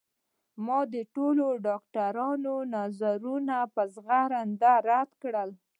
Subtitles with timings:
[0.65, 5.49] ما د ټولو ډاکترانو نظرونه په زغرده رد کړل